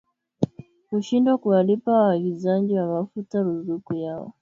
[0.89, 4.33] kushindwa kuwalipa waagizaji wa mafuta ruzuku yao